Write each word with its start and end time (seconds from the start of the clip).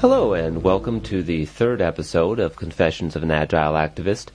Hello, 0.00 0.32
and 0.32 0.62
welcome 0.62 1.02
to 1.02 1.22
the 1.22 1.44
third 1.44 1.82
episode 1.82 2.40
of 2.40 2.56
Confessions 2.56 3.16
of 3.16 3.22
an 3.22 3.30
Agile 3.30 3.74
Activist. 3.74 4.28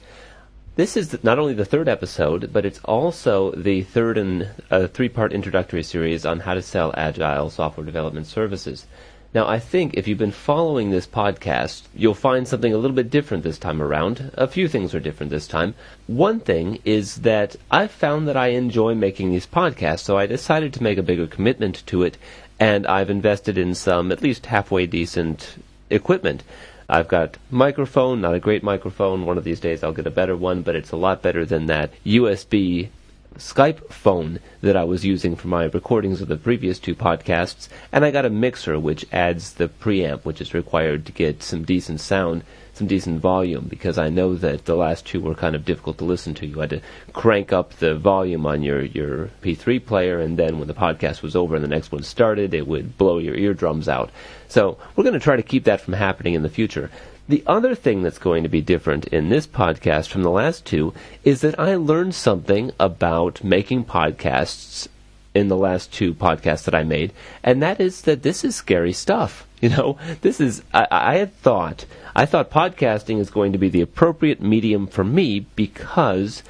This 0.75 0.95
is 0.95 1.23
not 1.23 1.39
only 1.39 1.55
the 1.55 1.65
third 1.65 1.89
episode, 1.89 2.53
but 2.53 2.67
it's 2.67 2.77
also 2.85 3.49
the 3.53 3.81
third 3.81 4.19
in 4.19 4.47
a 4.69 4.83
uh, 4.83 4.87
three 4.87 5.09
part 5.09 5.33
introductory 5.33 5.81
series 5.81 6.23
on 6.23 6.41
how 6.41 6.53
to 6.53 6.61
sell 6.61 6.93
agile 6.95 7.49
software 7.49 7.83
development 7.83 8.27
services. 8.27 8.85
Now, 9.33 9.47
I 9.47 9.57
think 9.59 9.95
if 9.95 10.07
you've 10.07 10.19
been 10.19 10.31
following 10.31 10.91
this 10.91 11.07
podcast, 11.07 11.81
you'll 11.95 12.13
find 12.13 12.47
something 12.47 12.71
a 12.71 12.77
little 12.77 12.95
bit 12.95 13.09
different 13.09 13.43
this 13.43 13.57
time 13.57 13.81
around. 13.81 14.31
A 14.35 14.47
few 14.47 14.69
things 14.69 14.93
are 14.93 14.99
different 14.99 15.31
this 15.31 15.47
time. 15.47 15.73
One 16.05 16.39
thing 16.39 16.79
is 16.85 17.15
that 17.21 17.55
I've 17.71 17.91
found 17.91 18.27
that 18.27 18.37
I 18.37 18.49
enjoy 18.49 18.93
making 18.93 19.31
these 19.31 19.47
podcasts, 19.47 20.01
so 20.01 20.15
I 20.17 20.27
decided 20.27 20.73
to 20.73 20.83
make 20.83 20.99
a 20.99 21.03
bigger 21.03 21.27
commitment 21.27 21.83
to 21.87 22.03
it 22.03 22.17
and 22.59 22.87
I've 22.87 23.09
invested 23.09 23.57
in 23.57 23.75
some 23.75 24.11
at 24.11 24.21
least 24.21 24.45
halfway 24.45 24.85
decent 24.85 25.57
equipment. 25.89 26.43
I've 26.87 27.07
got 27.07 27.37
microphone, 27.49 28.21
not 28.21 28.35
a 28.35 28.39
great 28.39 28.63
microphone. 28.63 29.25
One 29.25 29.37
of 29.37 29.43
these 29.43 29.59
days 29.59 29.83
I'll 29.83 29.93
get 29.93 30.07
a 30.07 30.11
better 30.11 30.37
one, 30.37 30.61
but 30.61 30.75
it's 30.75 30.91
a 30.91 30.97
lot 30.97 31.21
better 31.21 31.45
than 31.45 31.65
that 31.65 31.91
USB 32.05 32.89
Skype 33.37 33.89
phone 33.89 34.39
that 34.61 34.77
I 34.77 34.83
was 34.83 35.05
using 35.05 35.35
for 35.35 35.47
my 35.47 35.65
recordings 35.65 36.21
of 36.21 36.27
the 36.27 36.37
previous 36.37 36.79
two 36.79 36.95
podcasts, 36.95 37.67
and 37.91 38.05
I 38.05 38.11
got 38.11 38.25
a 38.25 38.29
mixer 38.29 38.79
which 38.79 39.05
adds 39.11 39.53
the 39.53 39.67
preamp 39.67 40.25
which 40.25 40.41
is 40.41 40.53
required 40.53 41.05
to 41.05 41.11
get 41.11 41.43
some 41.43 41.63
decent 41.63 41.99
sound 41.99 42.43
some 42.75 42.87
decent 42.87 43.21
volume 43.21 43.67
because 43.69 43.97
I 43.97 44.09
know 44.09 44.35
that 44.35 44.65
the 44.65 44.75
last 44.75 45.05
two 45.05 45.21
were 45.21 45.33
kind 45.33 45.55
of 45.55 45.63
difficult 45.63 45.97
to 45.99 46.03
listen 46.03 46.33
to. 46.35 46.45
You 46.45 46.59
had 46.59 46.71
to 46.71 46.81
crank 47.13 47.53
up 47.53 47.73
the 47.73 47.95
volume 47.95 48.45
on 48.45 48.63
your, 48.63 48.81
your 48.81 49.29
MP3 49.41 49.85
player, 49.85 50.19
and 50.19 50.37
then 50.37 50.59
when 50.59 50.67
the 50.67 50.73
podcast 50.73 51.21
was 51.21 51.35
over 51.35 51.55
and 51.55 51.63
the 51.63 51.69
next 51.69 51.91
one 51.91 52.03
started, 52.03 52.53
it 52.53 52.67
would 52.67 52.97
blow 52.97 53.17
your 53.17 53.35
eardrums 53.35 53.87
out. 53.87 54.11
So 54.49 54.77
we're 54.95 55.05
going 55.05 55.13
to 55.13 55.19
try 55.21 55.37
to 55.37 55.43
keep 55.43 55.63
that 55.63 55.81
from 55.81 55.93
happening 55.93 56.33
in 56.33 56.43
the 56.43 56.49
future. 56.49 56.91
The 57.27 57.43
other 57.47 57.73
thing 57.73 58.03
that's 58.03 58.19
going 58.19 58.43
to 58.43 58.49
be 58.49 58.61
different 58.61 59.05
in 59.07 59.29
this 59.29 59.47
podcast 59.47 60.09
from 60.09 60.21
the 60.21 60.29
last 60.29 60.63
two 60.63 60.93
is 61.23 61.41
that 61.41 61.59
I 61.59 61.75
learned 61.75 62.13
something 62.13 62.71
about 62.79 63.43
making 63.43 63.85
podcasts 63.85 64.87
in 65.33 65.47
the 65.47 65.57
last 65.57 65.91
two 65.91 66.13
podcasts 66.13 66.65
that 66.65 66.75
I 66.75 66.83
made, 66.83 67.11
and 67.43 67.63
that 67.63 67.81
is 67.81 68.03
that 68.03 68.21
this 68.21 68.43
is 68.43 68.55
scary 68.55 68.93
stuff. 68.93 69.47
You 69.61 69.69
know, 69.69 69.97
this 70.21 70.39
is, 70.39 70.61
I, 70.75 70.85
I 70.91 71.17
had 71.17 71.33
thought, 71.37 71.85
I 72.15 72.27
thought 72.27 72.51
podcasting 72.51 73.19
is 73.19 73.31
going 73.31 73.51
to 73.51 73.57
be 73.57 73.69
the 73.69 73.81
appropriate 73.81 74.39
medium 74.39 74.85
for 74.85 75.03
me 75.03 75.47
because 75.55 76.43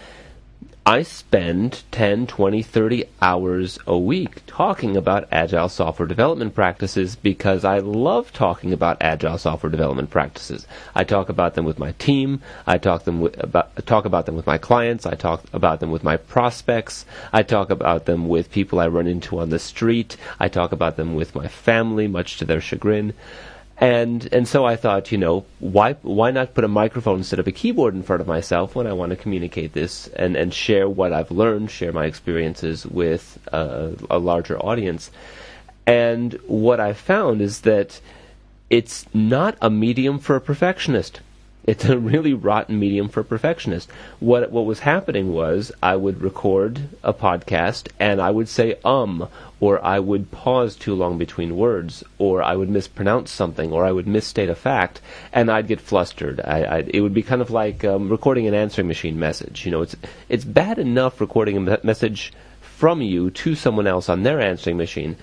I 0.88 1.02
spend 1.02 1.82
10, 1.90 2.28
20, 2.28 2.62
30 2.62 3.06
hours 3.20 3.80
a 3.88 3.98
week 3.98 4.46
talking 4.46 4.96
about 4.96 5.28
agile 5.32 5.68
software 5.68 6.08
development 6.08 6.54
practices 6.54 7.16
because 7.16 7.66
I 7.66 7.80
love 7.80 8.32
talking 8.32 8.72
about 8.72 8.98
agile 9.02 9.40
software 9.40 9.72
development 9.72 10.12
practices. 10.12 10.68
I 10.94 11.04
talk 11.04 11.28
about 11.28 11.56
them 11.56 11.66
with 11.66 11.80
my 11.80 11.94
team, 11.94 12.40
I 12.68 12.78
talk 12.78 13.06
them 13.06 13.20
with, 13.20 13.44
about 13.44 13.84
talk 13.88 14.06
about 14.06 14.28
them 14.28 14.36
with 14.36 14.46
my 14.46 14.60
clients, 14.60 15.08
I 15.08 15.16
talk 15.16 15.44
about 15.54 15.80
them 15.80 15.90
with 15.90 16.04
my 16.04 16.18
prospects, 16.18 17.08
I 17.34 17.42
talk 17.42 17.72
about 17.72 18.06
them 18.06 18.28
with 18.28 18.52
people 18.52 18.80
I 18.80 18.88
run 18.88 19.08
into 19.08 19.40
on 19.40 19.50
the 19.50 19.58
street, 19.58 20.18
I 20.40 20.50
talk 20.50 20.72
about 20.72 20.98
them 20.98 21.16
with 21.16 21.34
my 21.34 21.48
family 21.48 22.08
much 22.08 22.38
to 22.38 22.46
their 22.46 22.62
chagrin. 22.62 23.16
And 23.78 24.30
and 24.32 24.48
so 24.48 24.64
I 24.66 24.78
thought, 24.78 25.12
you 25.12 25.18
know, 25.18 25.46
why 25.60 25.94
why 26.02 26.32
not 26.32 26.54
put 26.54 26.64
a 26.64 26.70
microphone 26.70 27.18
instead 27.18 27.40
of 27.40 27.48
a 27.48 27.52
keyboard 27.52 27.94
in 27.94 28.04
front 28.04 28.22
of 28.22 28.28
myself 28.28 28.74
when 28.74 28.88
I 28.88 28.94
want 28.94 29.10
to 29.10 29.18
communicate 29.18 29.74
this 29.74 30.08
and, 30.16 30.38
and 30.38 30.54
share 30.54 30.88
what 30.88 31.12
I've 31.12 31.32
learned, 31.32 31.72
share 31.72 31.92
my 31.92 32.06
experiences 32.06 32.86
with 32.86 33.38
uh, 33.52 33.90
a 34.10 34.18
larger 34.18 34.58
audience. 34.58 35.12
And 35.86 36.34
what 36.48 36.80
I 36.80 36.94
found 36.94 37.42
is 37.42 37.62
that 37.62 38.00
it's 38.70 39.06
not 39.14 39.58
a 39.62 39.70
medium 39.70 40.20
for 40.20 40.38
a 40.38 40.42
perfectionist. 40.42 41.20
It's 41.68 41.86
a 41.86 41.98
really 41.98 42.34
rotten 42.36 42.80
medium 42.80 43.10
for 43.10 43.22
a 43.22 43.26
perfectionist. 43.26 43.90
What 44.20 44.52
what 44.52 44.68
was 44.68 44.82
happening 44.82 45.34
was 45.34 45.72
I 45.82 45.96
would 45.96 46.22
record 46.22 46.82
a 47.04 47.12
podcast 47.12 47.88
and 48.00 48.22
I 48.22 48.30
would 48.30 48.48
say 48.48 48.78
um 48.86 49.28
or 49.60 49.84
I 49.84 49.98
would 50.00 50.30
pause 50.30 50.76
too 50.76 50.94
long 50.94 51.18
between 51.18 51.58
words 51.58 52.04
or 52.20 52.44
I 52.44 52.56
would 52.56 52.70
mispronounce 52.70 53.32
something 53.32 53.72
or 53.72 53.84
I 53.84 53.92
would 53.92 54.06
misstate 54.06 54.50
a 54.50 54.54
fact 54.54 55.02
and 55.34 55.50
I'd 55.50 55.68
get 55.68 55.82
flustered. 55.82 56.40
I, 56.42 56.64
I, 56.64 56.78
it 56.88 57.02
would 57.02 57.16
be 57.16 57.24
kind 57.24 57.42
of 57.42 57.50
like 57.50 57.84
um, 57.84 58.10
recording 58.10 58.46
an 58.46 58.54
answering 58.54 58.88
machine 58.88 59.18
message. 59.18 59.66
You 59.66 59.72
know, 59.72 59.82
it's 59.82 59.96
it's 60.30 60.46
bad 60.46 60.78
enough 60.78 61.20
recording 61.20 61.58
a 61.58 61.62
me- 61.62 61.78
message 61.82 62.32
from 62.62 63.02
you 63.02 63.32
to 63.32 63.56
someone 63.56 63.88
else 63.88 64.08
on 64.08 64.22
their 64.22 64.40
answering 64.40 64.78
machine 64.78 65.16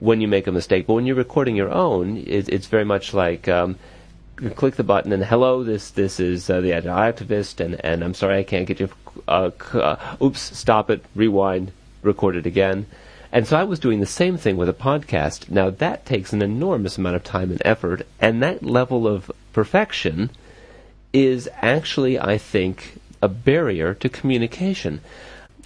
when 0.00 0.20
you 0.20 0.28
make 0.28 0.46
a 0.46 0.52
mistake, 0.52 0.86
but 0.86 0.94
when 0.94 1.06
you're 1.06 1.16
recording 1.16 1.56
your 1.56 1.70
own, 1.72 2.18
it, 2.18 2.48
it's 2.50 2.66
very 2.66 2.84
much 2.84 3.14
like. 3.14 3.48
Um, 3.48 3.78
click 4.54 4.76
the 4.76 4.84
button 4.84 5.12
and 5.12 5.24
hello, 5.24 5.64
this 5.64 5.90
this 5.90 6.20
is 6.20 6.48
uh, 6.48 6.60
the 6.60 6.72
agile 6.72 6.94
activist, 6.94 7.64
and 7.64 7.84
and 7.84 8.04
I'm 8.04 8.14
sorry 8.14 8.38
I 8.38 8.44
can't 8.44 8.66
get 8.66 8.80
you. 8.80 8.88
Uh, 9.26 9.50
uh, 9.74 10.16
oops, 10.22 10.56
stop 10.56 10.90
it, 10.90 11.04
rewind, 11.14 11.72
record 12.02 12.36
it 12.36 12.46
again. 12.46 12.86
And 13.30 13.46
so 13.46 13.58
I 13.58 13.64
was 13.64 13.78
doing 13.78 14.00
the 14.00 14.06
same 14.06 14.38
thing 14.38 14.56
with 14.56 14.68
a 14.68 14.74
podcast. 14.74 15.50
Now 15.50 15.70
that 15.70 16.06
takes 16.06 16.32
an 16.32 16.40
enormous 16.40 16.96
amount 16.96 17.16
of 17.16 17.24
time 17.24 17.50
and 17.50 17.60
effort, 17.64 18.06
and 18.20 18.42
that 18.42 18.64
level 18.64 19.06
of 19.06 19.30
perfection 19.52 20.30
is 21.12 21.48
actually, 21.60 22.18
I 22.18 22.38
think, 22.38 23.00
a 23.20 23.28
barrier 23.28 23.94
to 23.94 24.08
communication. 24.08 25.00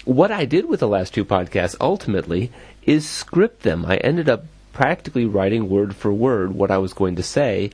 What 0.05 0.33
I 0.33 0.45
did 0.45 0.69
with 0.69 0.81
the 0.81 0.89
last 0.89 1.15
two 1.15 1.25
podcasts 1.25 1.77
ultimately 1.81 2.51
is 2.85 3.09
script 3.09 3.63
them. 3.63 3.85
I 3.87 3.99
ended 3.99 4.29
up 4.29 4.45
practically 4.73 5.27
writing 5.27 5.69
word 5.69 5.95
for 5.95 6.13
word 6.13 6.55
what 6.55 6.71
I 6.71 6.79
was 6.79 6.95
going 6.95 7.17
to 7.17 7.23
say 7.23 7.71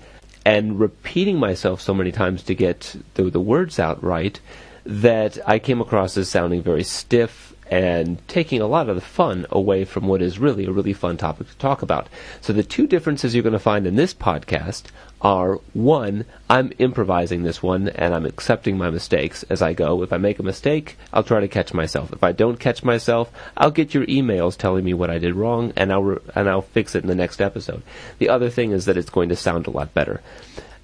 and 0.48 0.80
repeating 0.80 1.38
myself 1.38 1.78
so 1.78 1.92
many 1.92 2.10
times 2.10 2.42
to 2.42 2.54
get 2.54 2.96
the, 3.14 3.24
the 3.24 3.38
words 3.38 3.78
out 3.78 4.02
right 4.02 4.40
that 4.86 5.36
I 5.46 5.58
came 5.58 5.82
across 5.82 6.16
as 6.16 6.30
sounding 6.30 6.62
very 6.62 6.84
stiff 6.84 7.54
and 7.70 8.26
taking 8.28 8.60
a 8.60 8.66
lot 8.66 8.88
of 8.88 8.96
the 8.96 9.00
fun 9.02 9.46
away 9.50 9.84
from 9.84 10.06
what 10.06 10.22
is 10.22 10.38
really 10.38 10.64
a 10.64 10.72
really 10.72 10.92
fun 10.92 11.16
topic 11.16 11.48
to 11.48 11.56
talk 11.58 11.82
about. 11.82 12.08
So 12.40 12.52
the 12.52 12.62
two 12.62 12.86
differences 12.86 13.34
you're 13.34 13.42
going 13.42 13.52
to 13.52 13.58
find 13.58 13.86
in 13.86 13.96
this 13.96 14.14
podcast 14.14 14.84
are 15.20 15.56
one, 15.72 16.24
I'm 16.48 16.72
improvising 16.78 17.42
this 17.42 17.62
one 17.62 17.88
and 17.88 18.14
I'm 18.14 18.24
accepting 18.24 18.78
my 18.78 18.90
mistakes 18.90 19.42
as 19.44 19.60
I 19.60 19.72
go. 19.72 20.02
If 20.02 20.12
I 20.12 20.16
make 20.16 20.38
a 20.38 20.44
mistake, 20.44 20.96
I'll 21.12 21.24
try 21.24 21.40
to 21.40 21.48
catch 21.48 21.74
myself. 21.74 22.12
If 22.12 22.22
I 22.22 22.32
don't 22.32 22.60
catch 22.60 22.84
myself, 22.84 23.30
I'll 23.56 23.70
get 23.70 23.94
your 23.94 24.06
emails 24.06 24.56
telling 24.56 24.84
me 24.84 24.94
what 24.94 25.10
I 25.10 25.18
did 25.18 25.34
wrong 25.34 25.72
and 25.76 25.92
I'll 25.92 26.04
re- 26.04 26.22
and 26.34 26.48
I'll 26.48 26.62
fix 26.62 26.94
it 26.94 27.02
in 27.02 27.08
the 27.08 27.14
next 27.14 27.40
episode. 27.40 27.82
The 28.18 28.28
other 28.28 28.50
thing 28.50 28.70
is 28.70 28.84
that 28.84 28.96
it's 28.96 29.10
going 29.10 29.28
to 29.30 29.36
sound 29.36 29.66
a 29.66 29.70
lot 29.70 29.92
better. 29.92 30.20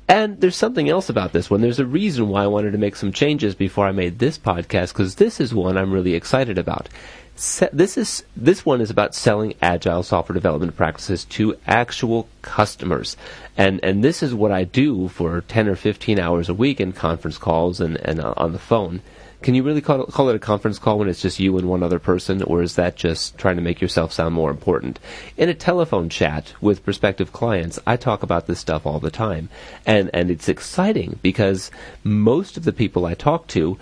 And 0.09 0.41
there's 0.41 0.57
something 0.57 0.89
else 0.89 1.09
about 1.09 1.33
this 1.33 1.49
one. 1.49 1.63
There's 1.63 1.79
a 1.79 1.87
reason 1.87 2.29
why 2.29 2.45
I 2.45 2.49
wanted 2.49 2.73
to 2.73 2.79
make 2.79 2.95
some 2.95 3.13
changes 3.13 3.55
before 3.55 3.87
I 3.87 3.93
made 3.93 4.19
this 4.19 4.37
podcast 4.37 4.89
because 4.89 5.15
this 5.15 5.41
is 5.41 5.55
one 5.55 5.79
I'm 5.79 5.93
really 5.93 6.15
excited 6.15 6.59
about. 6.59 6.91
Se- 7.37 7.71
this 7.73 7.97
is 7.97 8.23
this 8.37 8.67
one 8.67 8.81
is 8.81 8.91
about 8.91 9.15
selling 9.15 9.55
agile 9.63 10.03
software 10.03 10.35
development 10.35 10.77
practices 10.77 11.25
to 11.25 11.57
actual 11.67 12.29
customers, 12.43 13.17
and 13.57 13.81
and 13.83 14.05
this 14.05 14.23
is 14.23 14.35
what 14.35 14.53
I 14.53 14.65
do 14.65 15.09
for 15.09 15.41
10 15.41 15.69
or 15.69 15.75
15 15.75 16.21
hours 16.21 16.49
a 16.49 16.55
week 16.55 16.81
in 16.81 16.93
conference 16.93 17.39
calls 17.39 17.81
and 17.81 17.97
and 17.97 18.21
uh, 18.21 18.35
on 18.37 18.53
the 18.53 18.59
phone. 18.59 19.01
Can 19.45 19.55
you 19.55 19.63
really 19.63 19.83
call, 19.83 20.07
call 20.07 20.31
it 20.31 20.37
a 20.37 20.39
conference 20.39 20.79
call 20.79 20.99
when 20.99 21.09
it's 21.11 21.21
just 21.21 21.39
you 21.39 21.59
and 21.59 21.69
one 21.69 21.83
other 21.83 21.99
person, 21.99 22.43
or 22.43 22.63
is 22.63 22.77
that 22.77 22.97
just 22.97 23.37
trying 23.37 23.57
to 23.57 23.63
make 23.63 23.79
yourself 23.79 24.11
sound 24.11 24.35
more 24.35 24.51
important? 24.51 24.99
In 25.37 25.51
a 25.51 25.55
telephone 25.55 26.09
chat 26.09 26.55
with 26.63 26.83
prospective 26.83 27.31
clients, 27.31 27.79
I 27.87 27.99
talk 27.99 28.23
about 28.23 28.47
this 28.47 28.59
stuff 28.59 28.87
all 28.87 29.01
the 29.01 29.11
time, 29.11 29.51
and 29.85 30.09
and 30.15 30.31
it's 30.31 30.49
exciting 30.49 31.19
because 31.21 31.71
most 32.03 32.57
of 32.57 32.65
the 32.65 32.73
people 32.73 33.05
I 33.05 33.13
talk 33.13 33.47
to 33.49 33.77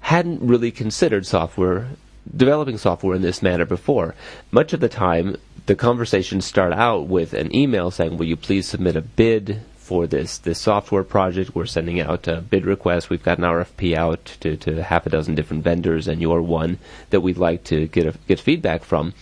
hadn't 0.00 0.42
really 0.42 0.70
considered 0.70 1.24
software 1.24 1.88
developing 2.36 2.76
software 2.76 3.16
in 3.16 3.22
this 3.22 3.40
manner 3.40 3.64
before. 3.64 4.14
Much 4.50 4.74
of 4.74 4.80
the 4.80 4.88
time, 4.90 5.38
the 5.64 5.74
conversations 5.74 6.44
start 6.44 6.74
out 6.74 7.06
with 7.06 7.32
an 7.32 7.56
email 7.56 7.90
saying, 7.90 8.18
"Will 8.18 8.26
you 8.26 8.36
please 8.36 8.68
submit 8.68 8.96
a 8.96 9.00
bid 9.00 9.62
for 9.86 10.08
this 10.08 10.38
this 10.38 10.60
software 10.60 11.04
project. 11.04 11.54
We're 11.54 11.66
sending 11.66 12.00
out 12.00 12.26
a 12.26 12.40
bid 12.40 12.66
request. 12.66 13.08
We've 13.08 13.22
got 13.22 13.38
an 13.38 13.44
RFP 13.44 13.94
out 13.94 14.36
to, 14.40 14.56
to 14.56 14.82
half 14.82 15.06
a 15.06 15.10
dozen 15.10 15.36
different 15.36 15.62
vendors, 15.62 16.08
and 16.08 16.20
you're 16.20 16.42
one 16.42 16.78
that 17.10 17.20
we'd 17.20 17.38
like 17.38 17.62
to 17.64 17.86
get 17.86 18.06
a, 18.06 18.18
get 18.26 18.40
feedback 18.40 18.82
from. 18.82 19.14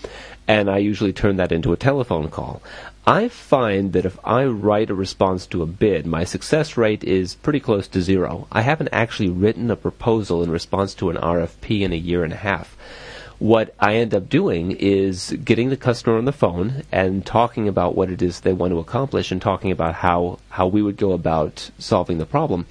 And 0.49 0.71
I 0.71 0.79
usually 0.79 1.13
turn 1.13 1.37
that 1.37 1.53
into 1.53 1.75
a 1.75 1.77
telephone 1.77 2.31
call. 2.31 2.63
I 3.07 3.29
find 3.29 3.93
that 3.93 4.07
if 4.07 4.19
I 4.25 4.47
write 4.47 4.89
a 4.89 4.95
response 4.95 5.47
to 5.49 5.63
a 5.63 5.67
bid, 5.67 6.07
my 6.07 6.25
success 6.25 6.79
rate 6.79 7.05
is 7.05 7.35
pretty 7.35 7.61
close 7.61 7.87
to 7.89 8.01
zero. 8.01 8.49
I 8.51 8.63
haven't 8.63 8.89
actually 8.93 9.29
written 9.29 9.71
a 9.71 9.77
proposal 9.77 10.43
in 10.43 10.51
response 10.51 10.95
to 10.95 11.11
an 11.11 11.17
RFP 11.17 11.83
in 11.83 11.93
a 11.93 11.97
year 11.97 12.25
and 12.25 12.33
a 12.33 12.37
half 12.37 12.75
what 13.39 13.75
I 13.81 13.97
end 13.97 14.15
up 14.15 14.29
doing 14.29 14.73
is 14.73 15.37
getting 15.45 15.69
the 15.69 15.77
customer 15.77 16.17
on 16.17 16.25
the 16.25 16.33
phone 16.33 16.83
and 16.93 17.27
talking 17.27 17.69
about 17.69 17.97
what 17.97 18.11
it 18.11 18.23
is 18.23 18.41
they 18.41 18.53
want 18.53 18.73
to 18.73 18.79
accomplish 18.79 19.33
and 19.33 19.43
talking 19.43 19.71
about 19.71 19.95
how, 19.95 20.39
how 20.55 20.69
we 20.69 20.81
would 20.81 20.97
go 20.97 21.11
about 21.11 21.69
solving 21.81 22.19
the 22.19 22.25
problem. 22.25 22.65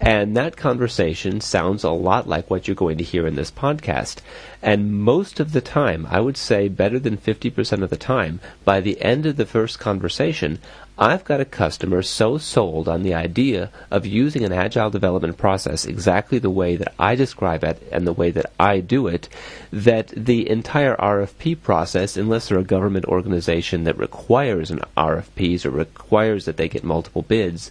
And 0.00 0.36
that 0.36 0.56
conversation 0.56 1.40
sounds 1.40 1.82
a 1.82 1.90
lot 1.90 2.28
like 2.28 2.48
what 2.48 2.68
you're 2.68 2.76
going 2.76 2.98
to 2.98 3.04
hear 3.04 3.26
in 3.26 3.34
this 3.34 3.50
podcast. 3.50 4.18
And 4.62 5.00
most 5.00 5.40
of 5.40 5.50
the 5.50 5.60
time, 5.60 6.06
I 6.08 6.20
would 6.20 6.36
say 6.36 6.68
better 6.68 7.00
than 7.00 7.16
50% 7.16 7.82
of 7.82 7.90
the 7.90 7.96
time, 7.96 8.38
by 8.64 8.80
the 8.80 9.02
end 9.02 9.26
of 9.26 9.36
the 9.36 9.46
first 9.46 9.80
conversation, 9.80 10.60
I've 10.96 11.24
got 11.24 11.40
a 11.40 11.44
customer 11.44 12.02
so 12.02 12.38
sold 12.38 12.88
on 12.88 13.02
the 13.02 13.14
idea 13.14 13.72
of 13.90 14.06
using 14.06 14.44
an 14.44 14.52
agile 14.52 14.90
development 14.90 15.36
process 15.36 15.84
exactly 15.84 16.38
the 16.38 16.50
way 16.50 16.76
that 16.76 16.94
I 17.00 17.16
describe 17.16 17.64
it 17.64 17.82
and 17.90 18.06
the 18.06 18.12
way 18.12 18.30
that 18.30 18.52
I 18.60 18.78
do 18.78 19.08
it 19.08 19.28
that 19.72 20.12
the 20.16 20.48
entire 20.48 20.94
RFP 20.94 21.62
process, 21.62 22.16
unless 22.16 22.48
they're 22.48 22.60
a 22.60 22.64
government 22.64 23.06
organization 23.06 23.82
that 23.84 23.98
requires 23.98 24.70
an 24.70 24.82
RFPs 24.96 25.66
or 25.66 25.70
requires 25.70 26.44
that 26.44 26.58
they 26.58 26.68
get 26.68 26.84
multiple 26.84 27.22
bids, 27.28 27.70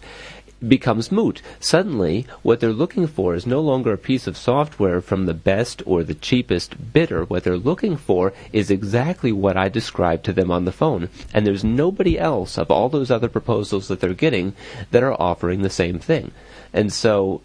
becomes 0.68 1.12
moot. 1.12 1.42
Suddenly, 1.60 2.26
what 2.42 2.60
they're 2.60 2.74
looking 2.74 3.08
for 3.08 3.36
is 3.36 3.46
no 3.46 3.60
longer 3.60 3.94
a 3.94 3.98
piece 3.98 4.28
of 4.28 4.38
software 4.38 5.02
from 5.02 5.26
the 5.26 5.34
best 5.34 5.82
or 5.86 6.04
the 6.04 6.14
cheapest 6.14 6.94
bidder. 6.94 7.26
What 7.26 7.44
they're 7.44 7.58
looking 7.58 7.98
for 7.98 8.34
is 8.52 8.72
exactly 8.72 9.32
what 9.32 9.58
I 9.58 9.70
described 9.70 10.24
to 10.26 10.34
them 10.34 10.52
on 10.52 10.66
the 10.66 10.72
phone. 10.72 11.10
And 11.34 11.46
there's 11.46 11.64
nobody 11.64 12.18
else 12.18 12.58
of 12.58 12.72
all 12.72 12.90
those 12.90 13.12
other 13.12 13.30
proposals 13.30 13.88
that 13.88 14.00
they're 14.00 14.14
getting 14.14 14.54
that 14.92 15.04
are 15.04 15.20
offering 15.22 15.62
the 15.62 15.70
same 15.70 16.00
thing. 16.00 16.32
And 16.72 16.92
so 16.92 17.42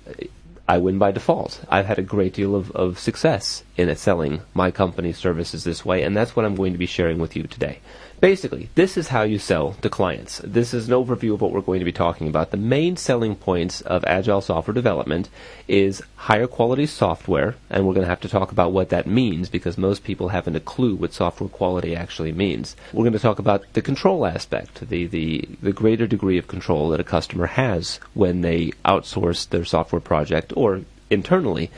I 0.68 0.76
win 0.76 0.98
by 0.98 1.12
default. 1.12 1.64
I've 1.70 1.86
had 1.86 1.98
a 1.98 2.02
great 2.02 2.34
deal 2.34 2.54
of, 2.54 2.70
of 2.72 2.98
success 2.98 3.62
in 3.78 3.94
selling 3.96 4.42
my 4.52 4.70
company's 4.70 5.16
services 5.16 5.64
this 5.64 5.82
way, 5.82 6.02
and 6.02 6.14
that's 6.14 6.36
what 6.36 6.44
I'm 6.44 6.56
going 6.56 6.72
to 6.72 6.78
be 6.78 6.84
sharing 6.84 7.18
with 7.18 7.34
you 7.34 7.44
today. 7.44 7.78
Basically, 8.20 8.68
this 8.74 8.96
is 8.96 9.08
how 9.08 9.22
you 9.22 9.38
sell 9.38 9.74
to 9.74 9.88
clients. 9.88 10.40
This 10.42 10.74
is 10.74 10.88
an 10.88 10.94
overview 10.94 11.34
of 11.34 11.40
what 11.40 11.52
we're 11.52 11.60
going 11.60 11.78
to 11.78 11.84
be 11.84 11.92
talking 11.92 12.26
about. 12.26 12.50
The 12.50 12.56
main 12.56 12.96
selling 12.96 13.36
points 13.36 13.80
of 13.82 14.04
agile 14.06 14.40
software 14.40 14.74
development 14.74 15.28
is 15.68 16.02
higher 16.16 16.48
quality 16.48 16.84
software, 16.86 17.54
and 17.70 17.86
we're 17.86 17.94
going 17.94 18.04
to 18.04 18.10
have 18.10 18.20
to 18.22 18.28
talk 18.28 18.50
about 18.50 18.72
what 18.72 18.88
that 18.88 19.06
means 19.06 19.48
because 19.48 19.78
most 19.78 20.02
people 20.02 20.30
haven't 20.30 20.56
a 20.56 20.60
clue 20.60 20.96
what 20.96 21.12
software 21.12 21.48
quality 21.48 21.94
actually 21.94 22.32
means. 22.32 22.74
We're 22.92 23.04
going 23.04 23.12
to 23.12 23.20
talk 23.20 23.38
about 23.38 23.64
the 23.74 23.82
control 23.82 24.26
aspect, 24.26 24.88
the, 24.88 25.06
the, 25.06 25.48
the 25.62 25.72
greater 25.72 26.08
degree 26.08 26.38
of 26.38 26.48
control 26.48 26.88
that 26.88 27.00
a 27.00 27.04
customer 27.04 27.46
has 27.46 28.00
when 28.14 28.40
they 28.40 28.72
outsource 28.84 29.48
their 29.48 29.64
software 29.64 30.00
project 30.00 30.52
or 30.58 30.82
internally 31.10 31.70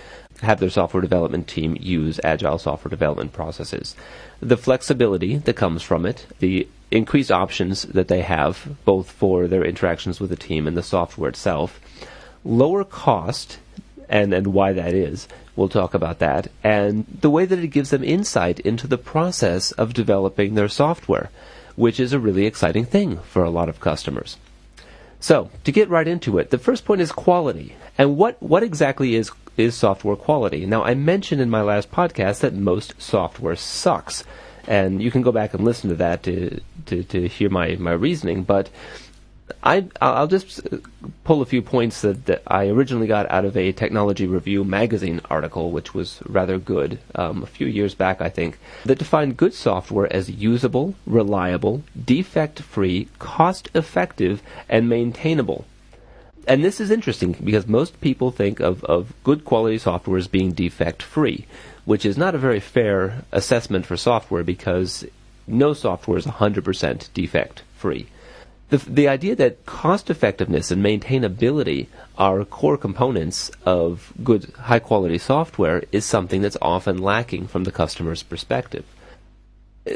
have 0.43 0.59
their 0.59 0.71
software 0.71 1.01
development 1.03 1.47
team 1.47 1.77
use 1.81 2.19
agile 2.25 2.59
software 2.59 2.91
development 2.91 3.33
processes 3.33 3.95
the 4.41 4.57
flexibility 4.57 5.37
that 5.37 5.55
comes 5.55 5.83
from 5.83 6.07
it, 6.07 6.27
the 6.39 6.67
increased 6.91 7.31
options 7.31 7.83
that 7.83 8.09
they 8.09 8.23
have, 8.23 8.77
both 8.85 9.11
for 9.11 9.47
their 9.47 9.65
interactions 9.65 10.19
with 10.19 10.31
the 10.31 10.37
team 10.37 10.67
and 10.67 10.77
the 10.77 10.83
software 10.83 11.29
itself, 11.29 11.79
lower 12.45 12.85
cost, 12.85 13.59
and, 14.09 14.33
and 14.33 14.49
why 14.49 14.73
that 14.73 14.95
is. 14.95 15.29
We'll 15.55 15.69
talk 15.69 15.95
about 15.95 16.19
that, 16.21 16.49
and 16.65 17.07
the 17.21 17.31
way 17.31 17.45
that 17.45 17.59
it 17.59 17.69
gives 17.69 17.91
them 17.91 18.03
insight 18.03 18.61
into 18.61 18.87
the 18.87 18.99
process 18.99 19.73
of 19.73 19.93
developing 19.93 20.55
their 20.55 20.69
software, 20.69 21.31
which 21.77 22.01
is 22.01 22.13
a 22.13 22.19
really 22.19 22.47
exciting 22.47 22.87
thing 22.87 23.19
for 23.19 23.45
a 23.45 23.51
lot 23.51 23.69
of 23.69 23.79
customers. 23.79 24.37
So, 25.21 25.51
to 25.65 25.73
get 25.73 25.91
right 25.91 26.09
into 26.09 26.39
it, 26.39 26.51
the 26.51 26.59
first 26.59 26.85
point 26.85 27.03
is 27.03 27.13
quality. 27.13 27.77
And 27.99 28.17
what, 28.17 28.43
what 28.43 28.63
exactly 28.63 29.15
is 29.15 29.31
is 29.57 29.75
software 29.75 30.17
quality. 30.17 30.65
Now, 30.65 30.83
I 30.83 30.95
mentioned 30.95 31.41
in 31.41 31.51
my 31.51 31.61
last 31.61 31.91
podcast 31.91 32.41
that 32.41 32.55
most 32.55 33.01
software 33.01 33.57
sucks, 33.57 34.25
and 34.67 35.03
you 35.03 35.11
can 35.11 35.23
go 35.23 35.33
back 35.33 35.53
and 35.53 35.65
listen 35.65 35.91
to 35.91 35.97
that 35.97 36.23
to 36.23 36.61
to, 36.87 37.03
to 37.05 37.29
hear 37.29 37.51
my, 37.51 37.77
my 37.77 37.93
reasoning. 37.93 38.43
But 38.43 38.71
I 39.63 39.87
I'll 40.01 40.27
just 40.27 40.67
pull 41.25 41.43
a 41.43 41.47
few 41.47 41.63
points 41.63 42.03
that, 42.03 42.27
that 42.27 42.43
I 42.47 42.69
originally 42.69 43.07
got 43.07 43.31
out 43.31 43.45
of 43.45 43.57
a 43.57 43.73
Technology 43.73 44.27
Review 44.27 44.65
magazine 44.65 45.21
article, 45.31 45.71
which 45.71 45.95
was 45.95 46.21
rather 46.27 46.59
good 46.59 46.99
um, 47.15 47.43
a 47.43 47.47
few 47.47 47.67
years 47.67 47.95
back, 47.95 48.21
I 48.21 48.29
think, 48.29 48.59
that 48.85 48.99
defined 48.99 49.37
good 49.37 49.55
software 49.55 50.13
as 50.13 50.31
usable, 50.31 50.95
reliable, 51.07 51.83
defect-free, 52.05 53.09
cost-effective, 53.19 54.43
and 54.69 54.89
maintainable 54.89 55.65
and 56.47 56.65
this 56.65 56.81
is 56.81 56.91
interesting 56.91 57.37
because 57.45 57.67
most 57.67 58.01
people 58.01 58.31
think 58.31 58.61
of, 58.61 58.83
of 58.85 59.13
good 59.25 59.45
quality 59.45 59.79
software 59.79 60.19
as 60.19 60.27
being 60.27 60.53
defect 60.53 61.03
free, 61.03 61.47
which 61.85 62.05
is 62.05 62.17
not 62.17 62.35
a 62.35 62.39
very 62.39 62.61
fair 62.61 63.25
assessment 63.31 63.87
for 63.87 63.97
software 63.97 64.43
because 64.43 65.07
no 65.47 65.73
software 65.73 66.19
is 66.19 66.27
100% 66.27 67.13
defect 67.13 67.63
free. 67.77 68.09
The, 68.71 68.79
the 68.79 69.09
idea 69.09 69.35
that 69.37 69.67
cost 69.67 70.11
effectiveness 70.11 70.71
and 70.71 70.83
maintainability 70.83 71.89
are 72.17 72.45
core 72.45 72.79
components 72.79 73.51
of 73.67 74.13
good 74.23 74.53
high 74.59 74.79
quality 74.79 75.19
software 75.19 75.83
is 75.93 76.05
something 76.05 76.41
that's 76.41 76.57
often 76.63 76.99
lacking 76.99 77.49
from 77.49 77.65
the 77.65 77.73
customer's 77.73 78.23
perspective 78.23 78.85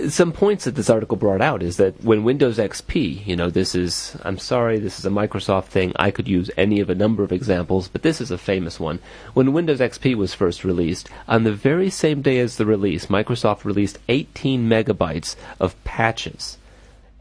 some 0.08 0.32
points 0.32 0.64
that 0.64 0.74
this 0.74 0.88
article 0.88 1.16
brought 1.16 1.42
out 1.42 1.62
is 1.62 1.76
that 1.76 2.02
when 2.02 2.24
Windows 2.24 2.56
XP, 2.56 3.26
you 3.26 3.36
know, 3.36 3.50
this 3.50 3.74
is, 3.74 4.16
I'm 4.22 4.38
sorry, 4.38 4.78
this 4.78 4.98
is 4.98 5.04
a 5.04 5.10
Microsoft 5.10 5.66
thing. 5.66 5.92
I 5.96 6.10
could 6.10 6.26
use 6.26 6.50
any 6.56 6.80
of 6.80 6.88
a 6.88 6.94
number 6.94 7.22
of 7.22 7.32
examples, 7.32 7.88
but 7.88 8.02
this 8.02 8.20
is 8.20 8.30
a 8.30 8.38
famous 8.38 8.80
one. 8.80 8.98
When 9.34 9.52
Windows 9.52 9.80
XP 9.80 10.14
was 10.14 10.32
first 10.32 10.64
released, 10.64 11.10
on 11.28 11.44
the 11.44 11.52
very 11.52 11.90
same 11.90 12.22
day 12.22 12.38
as 12.38 12.56
the 12.56 12.66
release, 12.66 13.06
Microsoft 13.06 13.64
released 13.64 13.98
18 14.08 14.66
megabytes 14.68 15.36
of 15.60 15.82
patches 15.84 16.56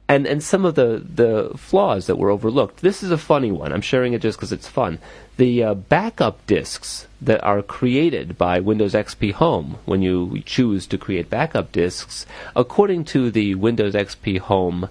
and 0.07 0.27
and 0.27 0.43
some 0.43 0.65
of 0.65 0.75
the 0.75 1.03
the 1.03 1.51
flaws 1.57 2.07
that 2.07 2.17
were 2.17 2.29
overlooked. 2.29 2.81
This 2.81 3.03
is 3.03 3.11
a 3.11 3.17
funny 3.17 3.51
one. 3.51 3.71
I'm 3.71 3.81
sharing 3.81 4.13
it 4.13 4.21
just 4.21 4.37
because 4.37 4.51
it's 4.51 4.67
fun. 4.67 4.99
The 5.37 5.63
uh, 5.63 5.73
backup 5.73 6.45
disks 6.45 7.07
that 7.21 7.43
are 7.43 7.61
created 7.61 8.37
by 8.37 8.59
Windows 8.59 8.93
XP 8.93 9.33
Home 9.33 9.77
when 9.85 10.01
you 10.01 10.41
choose 10.45 10.85
to 10.87 10.97
create 10.97 11.29
backup 11.29 11.71
disks, 11.71 12.25
according 12.55 13.05
to 13.05 13.31
the 13.31 13.55
Windows 13.55 13.93
XP 13.93 14.39
Home 14.39 14.89